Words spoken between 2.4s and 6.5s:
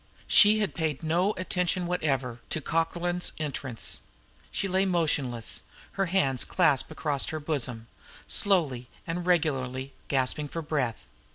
to Cockerlyne's entrance; she lay motionless, her hands